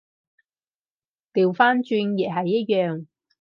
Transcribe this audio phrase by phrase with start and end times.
[1.31, 3.05] 掉返轉亦係一樣